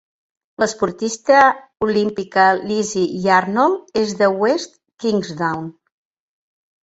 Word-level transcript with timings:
L'esportista 0.61 1.41
olímpica 1.87 2.45
Lizzy 2.71 3.03
Yarnold 3.25 4.01
és 4.03 4.15
de 4.23 4.29
West 4.45 4.75
Kingsdown. 5.05 5.69